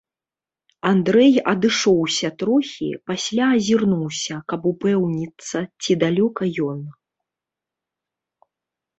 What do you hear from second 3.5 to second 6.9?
азірнуўся, каб упэўніцца, ці далёка ён.